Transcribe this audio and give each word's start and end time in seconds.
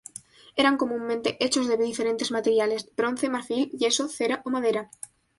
Eran 0.61 0.77
comúnmente 0.77 1.37
hechos 1.45 1.67
de 1.67 1.77
diferentes 1.77 2.31
materiales: 2.31 2.89
bronce, 2.97 3.29
marfil, 3.29 3.69
yeso, 3.79 4.05
cera 4.17 4.41
o 4.47 4.49
madera. 4.55 4.89